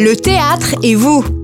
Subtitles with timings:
[0.00, 1.39] le théâtre et vous.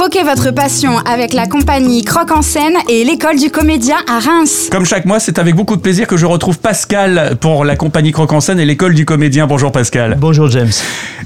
[0.00, 4.70] Croquez votre passion avec la compagnie Croque en scène et l'école du comédien à Reims.
[4.72, 8.10] Comme chaque mois, c'est avec beaucoup de plaisir que je retrouve Pascal pour la compagnie
[8.10, 9.46] Croque en scène et l'école du comédien.
[9.46, 10.16] Bonjour Pascal.
[10.18, 10.70] Bonjour James.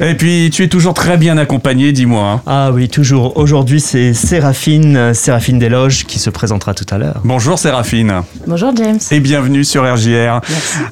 [0.01, 2.29] Et puis tu es toujours très bien accompagné, dis-moi.
[2.29, 2.41] hein.
[2.49, 3.37] Ah oui, toujours.
[3.37, 7.21] Aujourd'hui, c'est Séraphine, Séraphine Desloges qui se présentera tout à l'heure.
[7.23, 8.23] Bonjour Séraphine.
[8.49, 8.99] Bonjour James.
[9.13, 10.41] Et bienvenue sur RJR.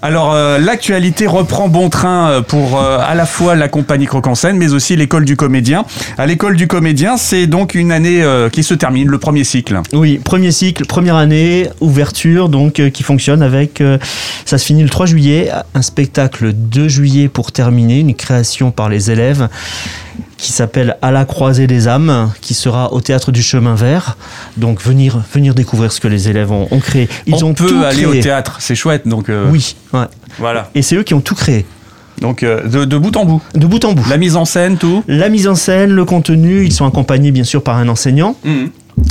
[0.03, 4.29] Alors euh, l'actualité reprend bon train euh, pour euh, à la fois la compagnie Croque
[4.29, 5.85] en scène mais aussi l'école du comédien.
[6.17, 9.81] À l'école du comédien, c'est donc une année euh, qui se termine, le premier cycle.
[9.93, 13.81] Oui, premier cycle, première année, ouverture, donc euh, qui fonctionne avec.
[13.81, 13.99] euh,
[14.45, 18.71] ça se finit le 3 juillet, un spectacle le 2 juillet pour terminer, une création
[18.71, 19.49] par les élèves
[20.37, 24.17] qui s'appelle À la croisée des âmes, qui sera au théâtre du Chemin Vert.
[24.57, 27.09] Donc venir, venir découvrir ce que les élèves ont, ont créé.
[27.27, 28.07] Ils On ont peut tout aller créé.
[28.19, 29.07] au théâtre, c'est chouette.
[29.07, 30.07] Donc Oui, ouais.
[30.39, 30.69] voilà.
[30.75, 31.65] Et c'est eux qui ont tout créé,
[32.23, 33.43] Donc euh, de, de bout en bout.
[33.55, 34.09] de bout en bout.
[34.09, 35.03] La mise en scène, tout.
[35.09, 38.37] La mise en scène, le contenu, ils sont accompagnés bien sûr par un enseignant,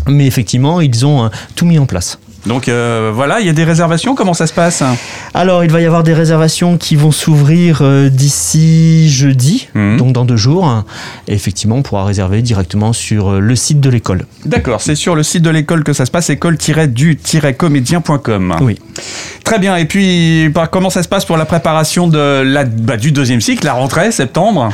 [0.08, 2.18] mais effectivement, ils ont euh, tout mis en place.
[2.46, 4.16] Donc euh, voilà, il y a des réservations.
[4.16, 4.84] Comment ça se passe
[5.34, 9.98] Alors, il va y avoir des réservations qui vont s'ouvrir euh, d'ici jeudi, Mhm.
[9.98, 10.84] donc dans deux jours.
[11.28, 14.26] Et effectivement, on pourra réserver directement sur euh, le site de l'école.
[14.46, 18.56] D'accord, c'est sur le site de l'école que ça se passe, école-du-comédien.com.
[18.62, 18.78] Oui.
[19.44, 19.76] Très bien.
[19.76, 23.66] Et puis, comment ça se passe pour la préparation de la, bah, du deuxième cycle,
[23.66, 24.70] la rentrée, septembre?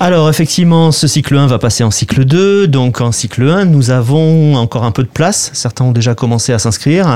[0.00, 2.66] Alors, effectivement, ce cycle 1 va passer en cycle 2.
[2.66, 5.50] Donc, en cycle 1, nous avons encore un peu de place.
[5.52, 7.11] Certains ont déjà commencé à s'inscrire.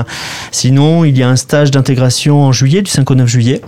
[0.51, 3.61] Sinon, il y a un stage d'intégration en juillet, du 5 au 9 juillet.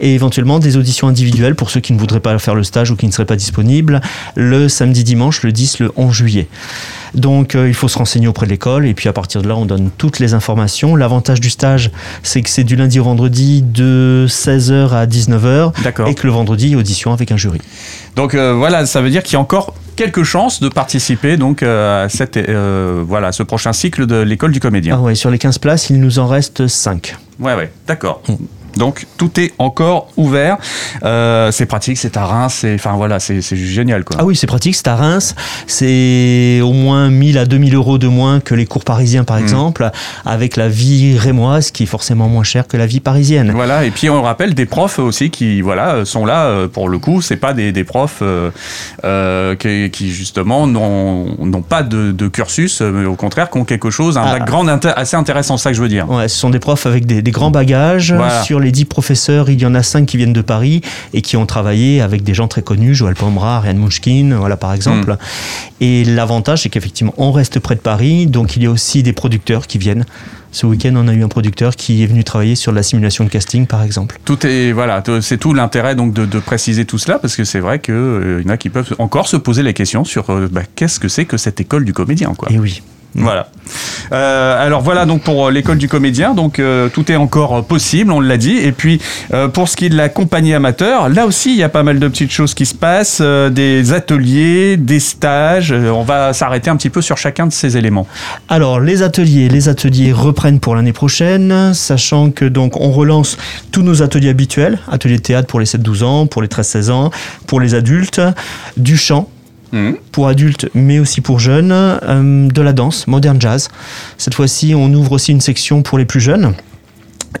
[0.00, 2.96] Et éventuellement des auditions individuelles pour ceux qui ne voudraient pas faire le stage ou
[2.96, 4.00] qui ne seraient pas disponibles
[4.34, 6.48] le samedi, dimanche, le 10, le 11 juillet.
[7.14, 9.56] Donc euh, il faut se renseigner auprès de l'école et puis à partir de là
[9.56, 10.96] on donne toutes les informations.
[10.96, 11.90] L'avantage du stage
[12.22, 16.08] c'est que c'est du lundi au vendredi de 16h à 19h D'accord.
[16.08, 17.60] et que le vendredi audition avec un jury.
[18.16, 21.62] Donc euh, voilà, ça veut dire qu'il y a encore quelques chances de participer donc
[21.62, 24.98] euh, à cette, euh, voilà, ce prochain cycle de l'école du Ah comédien.
[24.98, 27.16] ouais, sur les 15 places il nous en reste 5.
[27.40, 28.22] Ouais, ouais, d'accord.
[28.76, 30.58] Donc tout est encore ouvert.
[31.04, 34.16] Euh, c'est pratique, c'est à Reims, c'est, enfin voilà, c'est, génial quoi.
[34.20, 35.34] Ah oui, c'est pratique, c'est à Reims.
[35.66, 39.90] C'est au moins 1000 à 2000 euros de moins que les cours parisiens, par exemple,
[40.24, 43.50] avec la vie rémoise qui est forcément moins chère que la vie parisienne.
[43.54, 46.98] Voilà, et puis on rappelle des profs aussi qui voilà sont là euh, pour le
[46.98, 52.80] coup, c'est pas des, des profs euh, qui, qui, justement n'ont pas de, de cursus,
[52.80, 54.38] mais au contraire qui ont quelque chose, un Ah.
[54.38, 56.08] background assez intéressant, c'est ça que je veux dire.
[56.10, 58.12] Ouais, ce sont des profs avec des, des grands bagages.
[58.12, 58.42] Voilà.
[58.42, 60.80] Sur les 10 professeurs, il y en a 5 qui viennent de Paris
[61.14, 64.72] et qui ont travaillé avec des gens très connus, Joël Pomera, Ryan Munchkin, voilà par
[64.72, 65.12] exemple.
[65.12, 65.16] Hmm.
[65.80, 69.12] Et l'avantage, c'est qu'effectivement, on reste près de Paris, donc il y a aussi des
[69.12, 70.04] producteurs qui viennent.
[70.52, 73.28] Ce week-end, on a eu un producteur qui est venu travailler sur la simulation de
[73.28, 74.18] casting, par exemple.
[74.24, 77.60] Tout est voilà, c'est tout l'intérêt donc de, de préciser tout cela parce que c'est
[77.60, 80.48] vrai que euh, y en a qui peuvent encore se poser la question sur euh,
[80.50, 82.50] bah, qu'est-ce que c'est que cette école du comédien quoi.
[82.50, 82.82] Et oui.
[83.14, 83.48] Voilà.
[84.12, 88.12] Euh, alors voilà donc pour euh, l'école du comédien, donc euh, tout est encore possible,
[88.12, 88.56] on l'a dit.
[88.56, 89.00] Et puis
[89.52, 91.98] pour ce qui est de la compagnie amateur, là aussi il y a pas mal
[91.98, 95.72] de petites choses qui se passent, des ateliers, des stages.
[95.72, 98.06] On va s'arrêter un petit peu sur chacun de ces éléments.
[98.48, 103.36] Alors les ateliers, les ateliers reprennent pour l'année prochaine, sachant que donc on relance
[103.72, 107.10] tous nos ateliers habituels, ateliers de théâtre pour les 7-12 ans, pour les 13-16 ans,
[107.46, 108.20] pour les adultes,
[108.76, 109.28] du chant
[109.72, 109.96] Mhm.
[110.12, 113.68] pour adultes mais aussi pour jeunes, euh, de la danse, modern jazz.
[114.16, 116.54] Cette fois-ci, on ouvre aussi une section pour les plus jeunes.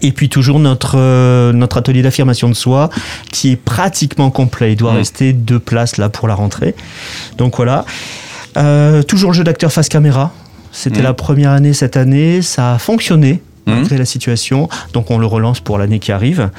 [0.02, 2.90] Et puis toujours notre, euh, notre atelier d'affirmation de soi
[3.32, 4.72] qui est pratiquement complet.
[4.72, 4.98] Il doit Mhm.
[4.98, 6.74] rester deux places là pour la rentrée.
[7.38, 7.84] Donc voilà.
[8.58, 10.32] Euh, toujours le jeu d'acteur face caméra.
[10.72, 11.04] C'était Mhm.
[11.04, 12.42] la première année cette année.
[12.42, 14.68] Ça a fonctionné malgré la situation.
[14.92, 16.50] Donc on le relance pour l'année qui arrive.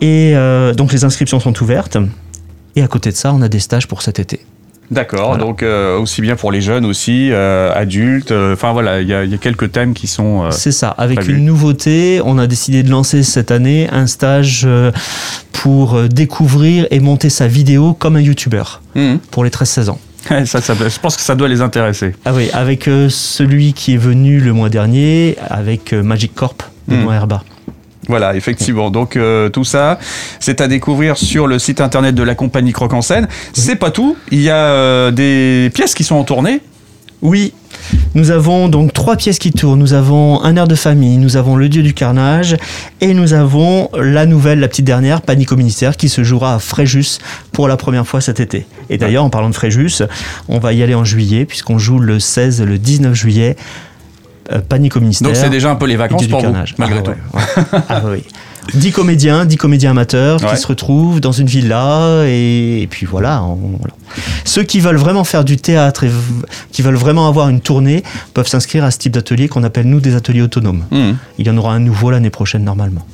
[0.00, 0.34] Et
[0.76, 1.98] donc les inscriptions sont ouvertes.
[2.76, 4.40] Et à côté de ça, on a des stages pour cet été.
[4.90, 5.42] D'accord, Voilà.
[5.44, 8.32] donc euh, aussi bien pour les jeunes aussi, euh, adultes.
[8.32, 10.50] euh, Enfin voilà, il y, a- il y a quelques thèmes qui sont.
[10.50, 10.88] C'est ça.
[10.90, 14.68] Avec une nouveauté, on a décidé de lancer cette année un stage
[15.52, 19.18] pour découvrir et monter sa vidéo comme un youtubeur mhm.
[19.30, 19.98] pour les 13-16 ans.
[20.46, 22.14] ça, ça- je pense que ça doit les intéresser.
[22.24, 27.10] Ah oui, avec celui qui est venu le mois dernier, avec Magic Corp de Hmm.
[27.12, 27.42] Herba.
[28.08, 28.90] Voilà, effectivement.
[28.90, 29.98] Donc euh, tout ça,
[30.40, 33.28] c'est à découvrir sur le site internet de la compagnie Croque en scène.
[33.52, 34.16] C'est pas tout.
[34.30, 36.60] Il y a euh, des pièces qui sont en tournée.
[37.22, 37.54] Oui,
[38.14, 39.78] nous avons donc trois pièces qui tournent.
[39.78, 42.56] Nous avons Un air de famille, nous avons Le Dieu du carnage
[43.00, 46.58] et nous avons la nouvelle, la petite dernière, Panique au ministère, qui se jouera à
[46.58, 47.18] Fréjus
[47.52, 48.66] pour la première fois cet été.
[48.90, 50.02] Et d'ailleurs, en parlant de Fréjus,
[50.48, 53.56] on va y aller en juillet, puisqu'on joue le 16 et le 19 juillet.
[54.52, 55.28] Euh, Panique au ministère.
[55.28, 56.74] Donc c'est déjà un peu les vacances pour vous, carnage.
[56.78, 57.10] malgré Ah tout.
[57.10, 57.80] ouais.
[57.88, 58.22] Ah oui.
[58.72, 60.48] 10 comédiens, 10 comédiens amateurs Ouais.
[60.50, 63.92] qui se retrouvent dans une villa et, et puis voilà, on- voilà.
[64.46, 66.10] Ceux qui veulent vraiment faire du théâtre et
[66.72, 68.02] qui veulent vraiment avoir une tournée
[68.32, 70.84] peuvent s'inscrire à ce type d'atelier qu'on appelle nous des ateliers autonomes.
[70.90, 71.16] Mhm.
[71.38, 73.04] Il y en aura un nouveau l'année prochaine normalement.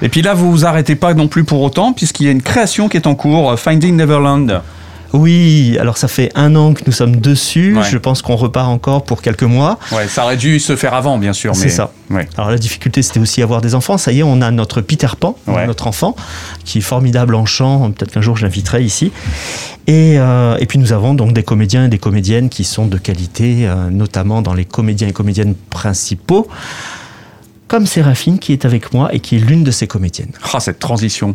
[0.00, 2.42] Et puis là, vous vous arrêtez pas non plus pour autant, puisqu'il y a une
[2.42, 4.62] création qui est en cours, euh, Finding Neverland.
[5.12, 7.76] Oui, alors ça fait un an que nous sommes dessus.
[7.76, 7.82] Ouais.
[7.90, 9.78] Je pense qu'on repart encore pour quelques mois.
[9.92, 11.54] Ouais, ça aurait dû se faire avant, bien sûr.
[11.56, 11.70] C'est mais...
[11.70, 11.92] ça.
[12.10, 12.28] Ouais.
[12.36, 13.98] Alors la difficulté, c'était aussi avoir des enfants.
[13.98, 15.66] Ça y est, on a notre Peter Pan, Ouais.
[15.66, 16.14] notre enfant,
[16.64, 17.90] qui est formidable en chant.
[17.90, 19.10] Peut-être qu'un jour, je l'inviterai ici.
[19.86, 22.98] Et, euh, et puis nous avons donc des comédiens et des comédiennes qui sont de
[22.98, 26.46] qualité, euh, notamment dans les comédiens et comédiennes principaux,
[27.66, 30.32] comme Séraphine qui est avec moi et qui est l'une de ces comédiennes.
[30.52, 31.34] Ah, cette transition.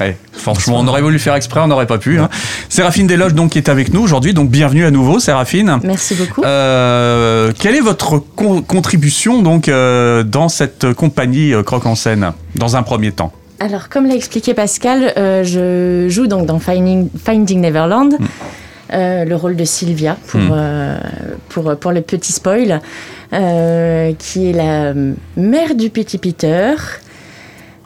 [0.00, 2.18] Ouais, franchement, on aurait voulu faire exprès, on n'aurait pas pu.
[2.18, 2.28] Hein.
[2.68, 4.34] Séraphine Desloges, donc, qui est avec nous aujourd'hui.
[4.34, 5.78] Donc, bienvenue à nouveau, Séraphine.
[5.84, 6.42] Merci beaucoup.
[6.44, 12.32] Euh, quelle est votre con- contribution donc euh, dans cette compagnie euh, Croque en scène
[12.56, 13.32] dans un premier temps?
[13.60, 18.18] Alors, comme l'a expliqué Pascal, euh, je joue donc dans Finding, Finding Neverland
[18.92, 20.48] euh, le rôle de Sylvia pour, Mm.
[20.52, 20.98] euh,
[21.50, 22.80] pour, pour le petit spoil,
[23.32, 24.92] euh, qui est la
[25.36, 26.72] mère du petit Peter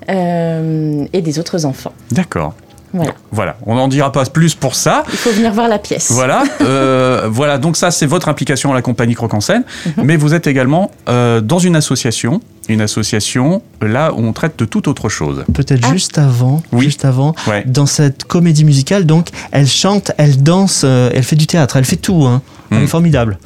[0.09, 1.93] et des autres enfants.
[2.13, 2.55] D'accord.
[2.95, 3.13] Voilà.
[3.33, 5.03] Voilà, on n'en dira pas plus pour ça.
[5.13, 6.11] Il faut venir voir la pièce.
[6.11, 7.59] Voilà, euh, voilà.
[7.59, 9.65] Donc ça, c'est votre implication à la compagnie Croque en scène,
[9.99, 10.05] Mhm.
[10.05, 12.41] mais vous êtes également euh, dans une association,
[12.71, 15.45] une association là où on traite de toute autre chose.
[15.53, 15.93] Peut-être Ah.
[15.93, 16.85] juste avant, Oui.
[16.87, 17.63] juste avant, Ouais.
[17.67, 21.85] dans cette comédie musicale, donc, elle chante, elle danse, euh, elle fait du théâtre, elle
[21.85, 22.25] fait tout.
[22.25, 22.41] Hein.
[22.71, 22.83] Elle Mm.
[22.85, 23.39] est formidable.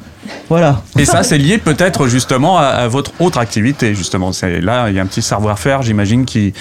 [0.49, 0.81] Voilà.
[0.97, 3.93] Et ça, c'est lié peut-être justement à, à votre autre activité.
[3.95, 6.53] Justement, c'est là, il y a un petit savoir-faire, j'imagine, qui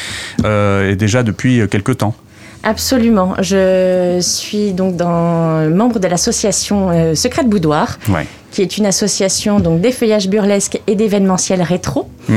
[0.44, 2.14] euh, est déjà depuis quelques temps.
[2.64, 3.34] Absolument.
[3.40, 7.98] Je suis donc dans, membre de l'association euh, Secret de Boudoir.
[8.08, 8.26] Ouais.
[8.52, 12.34] qui est une association donc d'effeuillage burlesque et d'événementiel rétro, Mm.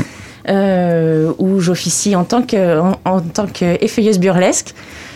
[0.48, 4.74] euh, où j'officie en tant que en, en tant qu'effeuilleuse burlesque.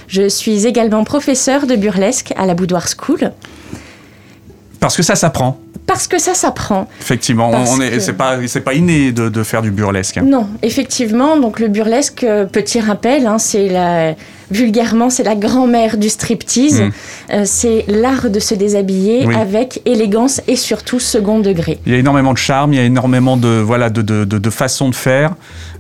[0.09, 3.33] Je suis également professeure de burlesque à la Boudoir School
[4.81, 5.59] Parce que ça s'apprend.
[5.87, 6.89] parce que ça s'apprend.
[7.01, 10.19] Effectivement, Parce on est, que- c'est pas, c'est pas inné de, de faire du burlesque.
[10.23, 14.15] Non, effectivement, donc le burlesque, euh, petit rappel, hein, c'est la
[14.53, 16.81] vulgairement c'est la grand-mère du striptease.
[16.81, 16.91] Mm.
[17.33, 19.35] Euh, c'est l'art de se déshabiller Oui.
[19.37, 21.79] avec élégance et surtout second degré.
[21.87, 24.39] Il y a énormément de charme, il y a énormément de voilà de, de, de,
[24.39, 25.35] de façons de faire.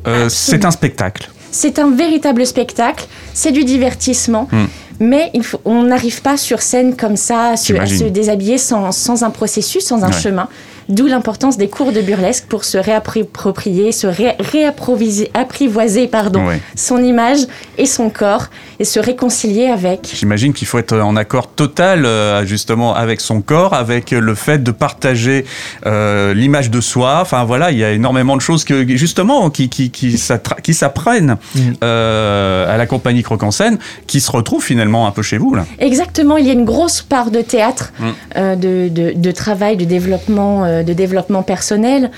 [0.07, 1.31] Euh, c'est un spectacle.
[1.53, 4.67] C'est un véritable spectacle, c'est du divertissement, Hmm.
[5.01, 7.99] Mais il faut, on n'arrive pas sur scène comme ça à se, à J'imagine.
[7.99, 10.13] se déshabiller sans, sans un processus, sans un Ouais.
[10.21, 10.49] chemin.
[10.91, 16.61] D'où l'importance des cours de burlesque pour se réapproprier, se ré- réapproviser- apprivoiser pardon, Ouais.
[16.75, 17.39] son image
[17.79, 18.47] et son corps
[18.79, 20.11] et se réconcilier avec.
[20.15, 24.63] J'imagine qu'il faut être en accord total euh, justement avec son corps, avec le fait
[24.63, 25.45] de partager
[25.87, 27.19] euh, l'image de soi.
[27.23, 31.61] Enfin voilà, il y a énormément de choses que justement qui, qui, qui, s'apprennent Mm.
[31.85, 35.55] euh, à la compagnie Croque en scène, qui se retrouvent finalement un peu chez vous
[35.55, 35.65] là.
[35.79, 38.05] Exactement, il y a une grosse part de théâtre, Mm.
[38.37, 42.11] euh, de, de- de travail, de développement, euh, de développement personnel,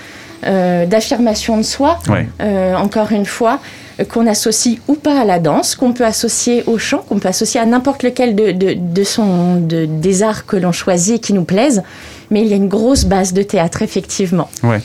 [0.45, 1.99] euh, d'affirmation de soi.
[2.09, 2.27] Ouais.
[2.41, 3.61] euh, encore une fois,
[4.01, 7.29] euh, qu'on associe ou pas à la danse, qu'on peut associer au chant, qu'on peut
[7.29, 11.19] associer à n'importe lequel de, de, de son, de- des arts que l'on choisit et
[11.21, 11.83] qui nous plaisent.
[12.31, 14.49] Mais il y a une grosse base de théâtre, effectivement.
[14.63, 14.81] Ouais.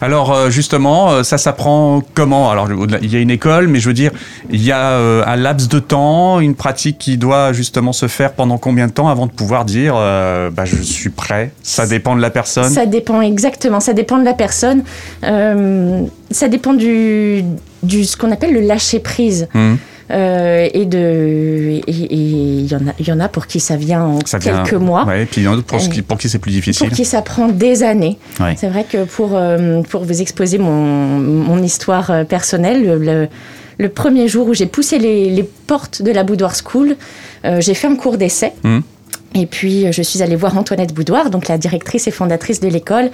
[0.00, 2.50] Alors euh, justement, euh, ça s'apprend comment?
[2.50, 2.68] Alors
[3.02, 4.12] il y a une école, mais je veux dire,
[4.50, 8.32] il y a euh, un laps de temps, une pratique qui doit justement se faire
[8.32, 11.52] pendant combien de temps avant de pouvoir dire, euh, bah, je suis prêt?
[11.62, 12.70] Ça dépend de la personne.
[12.70, 14.82] Ça dépend exactement, ça dépend de la personne.
[15.24, 17.42] Euh, ça dépend du,
[17.82, 19.48] du ce qu'on appelle le lâcher prise.
[19.54, 19.76] Hmm.
[20.10, 23.76] Euh, et de et il y en a il y en a pour qui ça
[23.76, 25.04] vient en Ça vient- quelques mois.
[25.04, 26.88] Ouais, et puis il y en a d'autres pour, qui- pour qui c'est plus difficile.
[26.88, 28.18] Pour qui ça prend des années.
[28.40, 28.54] Ouais.
[28.56, 33.28] C'est vrai que pour, euh, pour vous exposer mon, mon histoire euh, personnelle, le, le-
[33.80, 36.96] le premier jour où j'ai poussé les, les portes de la Boudoir School,
[37.44, 38.52] euh, j'ai fait un cours d'essai.
[38.64, 38.82] Mhm.
[39.34, 42.68] Et puis, euh, je suis allée voir Antoinette Boudoir, donc la directrice et fondatrice de
[42.68, 43.10] l'école.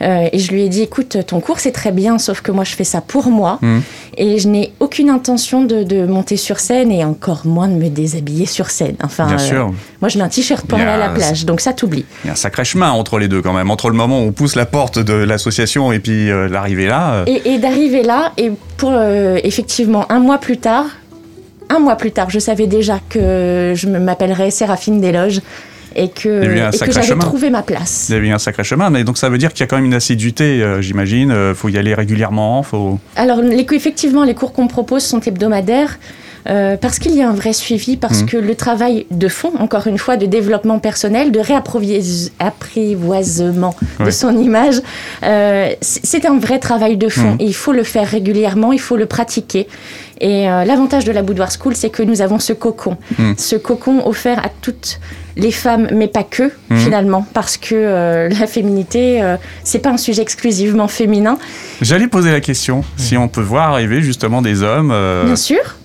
[0.00, 2.62] Euh, et je lui ai dit, écoute, ton cours, c'est très bien, sauf que moi,
[2.62, 3.58] je fais ça pour moi.
[3.62, 3.82] Mhm.
[4.16, 7.88] Et je n'ai aucune intention de, de monter sur scène et encore moins de me
[7.88, 8.94] déshabiller sur scène.
[9.02, 9.74] Enfin, Bien euh, sûr.
[10.00, 12.04] moi, je mets un t-shirt pour aller a à la plage, donc ça t'oublie.
[12.24, 13.70] Il y a un sacré chemin entre les deux quand même.
[13.70, 17.24] Entre le moment où on pousse la porte de l'association et puis euh, l'arrivée là.
[17.26, 18.92] Et, et d'arriver là, et pour
[19.42, 20.86] effectivement un mois plus tard,
[21.70, 25.40] un mois plus tard, je savais déjà que je m'appellerais Séraphine Desloges
[25.96, 28.06] et que, Il eu et que j'avais trouvé ma place.
[28.08, 29.76] il y avait un sacré chemin, mais donc ça veut dire qu'il y a quand
[29.76, 31.30] même une assiduité, euh, j'imagine.
[31.30, 32.98] Euh, faut y aller régulièrement, faut.
[33.16, 35.98] Alors, les, effectivement, les cours qu'on propose sont hebdomadaires.
[36.48, 38.26] Euh, parce qu'il y a un vrai suivi, parce Mhm.
[38.28, 44.06] que le travail de fond, encore une fois, de développement personnel, de réapprivoisement Ouais.
[44.06, 44.80] de son image,
[45.24, 47.32] euh, c'est un vrai travail de fond.
[47.32, 47.36] Mhm.
[47.40, 49.66] Et il faut le faire régulièrement, il faut le pratiquer.
[50.20, 52.96] Et euh, l'avantage de la Boudoir School, c'est que nous avons ce cocon.
[53.18, 53.34] Mhm.
[53.36, 55.00] Ce cocon offert à toutes
[55.36, 59.96] les femmes, mais pas que, finalement, parce que euh, la féminité, euh, c'est pas un
[59.96, 61.38] sujet exclusivement féminin.
[61.80, 64.92] J'allais poser la question si on peut voir arriver justement des hommes.
[65.24, 65.76] Bien sûr,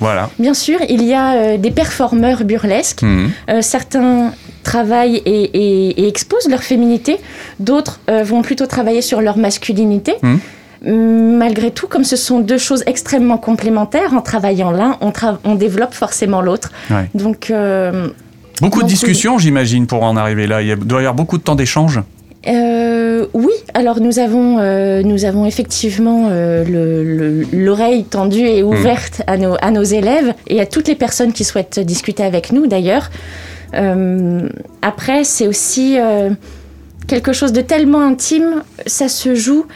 [0.00, 0.28] voilà.
[0.38, 3.02] bien sûr, il y a euh, des performeurs burlesques.
[3.02, 3.30] Mhm.
[3.50, 7.18] Euh, certains travaillent et, et- et exposent leur féminité,
[7.60, 10.14] d'autres euh, vont plutôt travailler sur leur masculinité.
[10.22, 10.40] Mhm.
[11.38, 15.54] Malgré tout, comme ce sont deux choses extrêmement complémentaires, en travaillant l'un, on, tra- on
[15.54, 16.70] développe forcément l'autre.
[16.90, 17.08] Ouais.
[17.14, 17.52] Donc,
[18.62, 20.60] Beaucoup de discussions, j'imagine, pour en arriver là.
[20.62, 22.00] Il doit y avoir beaucoup de temps d'échange.
[22.48, 28.62] Euh, oui, alors nous avons, euh, nous avons effectivement euh, le- le- l'oreille tendue et
[28.62, 32.52] ouverte à, nos, à nos élèves et à toutes les personnes qui souhaitent discuter avec
[32.52, 33.10] nous d'ailleurs.
[34.82, 35.96] Après, c'est aussi
[37.06, 39.66] quelque chose de tellement intime, ça se joue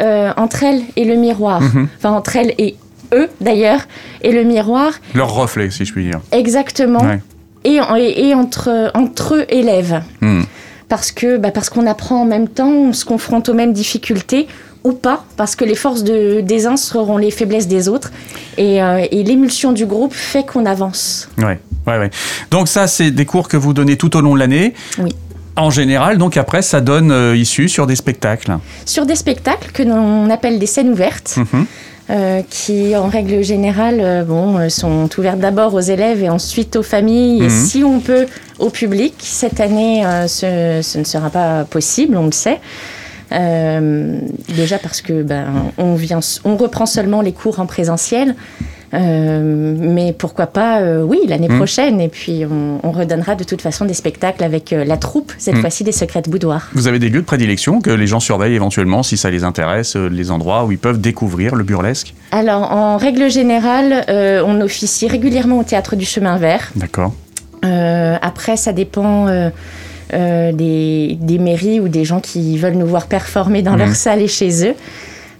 [0.00, 1.60] entre elles et le miroir.
[1.60, 1.88] Mhm.
[1.98, 2.76] Enfin, entre elles et
[3.12, 3.80] eux d'ailleurs,
[4.22, 6.20] et le miroir, Leur reflet, si je puis dire.
[6.32, 7.20] exactement, Ouais.
[7.64, 10.44] et, et, et entre, entre eux élèves Mhm.
[10.88, 14.46] Parce que bah, parce qu'on apprend en même temps, on se confronte aux mêmes difficultés
[14.84, 18.12] ou pas, parce que les forces de, des uns seront les faiblesses des autres,
[18.58, 21.30] et, euh, et l'émulsion du groupe fait qu'on avance.
[21.38, 22.10] Ouais, ouais, ouais.
[22.50, 24.74] Donc ça, c'est des cours que vous donnez tout au long de l'année.
[24.98, 25.14] Oui.
[25.56, 28.58] En général, donc après, ça donne euh, issue sur des spectacles.
[28.84, 31.64] Sur des spectacles que l'on appelle des scènes ouvertes, Mhm.
[32.10, 36.76] Euh, qui en règle générale euh, bon, euh, sont ouvertes d'abord aux élèves et ensuite
[36.76, 37.46] aux familles, Mhm.
[37.46, 38.26] et si on peut
[38.58, 39.14] au public.
[39.18, 42.60] Cette année, euh, ce, ce ne sera pas possible, on le sait.
[43.32, 44.18] Euh,
[44.54, 45.46] déjà parce que ben,
[45.78, 48.34] on, vient, on reprend seulement les cours en présentiel.
[48.94, 51.56] Euh, mais pourquoi pas, euh, oui, l'année Mhm.
[51.56, 52.00] prochaine.
[52.00, 55.54] Et puis, on, on redonnera de toute façon des spectacles avec euh, la troupe, cette
[55.56, 55.60] Mhm.
[55.62, 56.68] fois-ci des Secrets de Boudoir.
[56.74, 59.96] Vous avez des lieux de prédilection que les gens surveillent éventuellement si ça les intéresse,
[59.96, 62.14] les endroits où ils peuvent découvrir le burlesque?
[62.30, 64.04] Alors, en règle générale,
[64.46, 66.70] on officie régulièrement au Théâtre du Chemin Vert.
[66.76, 67.12] D'accord.
[67.62, 69.26] Après, ça dépend
[70.12, 73.78] des, des mairies ou des gens qui veulent nous voir performer dans Mhm.
[73.78, 74.74] leur salle et chez eux.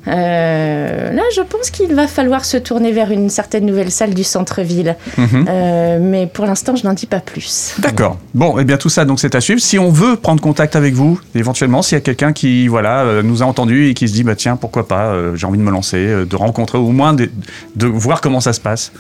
[0.07, 4.25] Euh, là, je pense qu'il va falloir se tourner vers une certaine nouvelle salle du
[4.25, 4.97] centre-ville.
[5.17, 5.47] Mhm.
[5.49, 7.75] Euh, mais pour l'instant, je n'en dis pas plus.
[7.79, 8.19] D'accord.
[8.35, 9.61] Bon, eh bien tout ça, donc c'est à suivre.
[9.61, 13.23] Si on veut prendre contact avec vous, éventuellement, s'il y a quelqu'un qui, voilà, euh,
[13.23, 15.65] nous a entendu et qui se dit, bah tiens, pourquoi pas, euh, j'ai envie de
[15.65, 17.31] me lancer, de rencontrer, au moins de,
[17.77, 18.93] de voir comment ça se passe.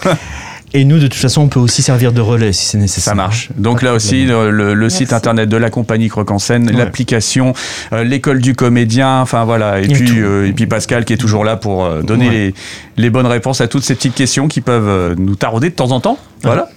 [0.75, 3.11] Et nous, de toute façon, on peut aussi servir de relais si c'est nécessaire.
[3.13, 3.51] Ça marche.
[3.57, 6.73] Donc là aussi, le, le- le site internet de la compagnie Croque en scène, Ouais.
[6.77, 7.53] l'application,
[7.93, 9.81] euh, l'école du comédien, enfin voilà.
[9.81, 12.33] Et puis, euh, et puis Pascal qui est toujours là pour euh, donner Ouais.
[12.35, 12.55] les,
[12.97, 15.91] les bonnes réponses à toutes ces petites questions qui peuvent euh, nous tarauder de temps
[15.91, 16.19] en temps.
[16.43, 16.69] Voilà.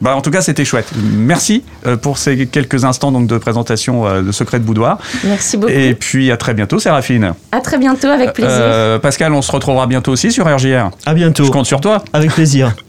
[0.00, 0.90] Bah, en tout cas, c'était chouette.
[1.02, 4.98] Merci euh, pour ces quelques instants donc, de présentation euh, de Secret de Boudoir.
[5.24, 5.72] Merci beaucoup.
[5.72, 7.32] Et puis à très bientôt, Séraphine.
[7.52, 8.52] À très bientôt, avec plaisir.
[8.52, 10.90] Euh, Pascal, on se retrouvera bientôt aussi sur RJR.
[11.06, 11.44] À bientôt.
[11.44, 12.04] Je compte sur toi.
[12.12, 12.74] Avec plaisir.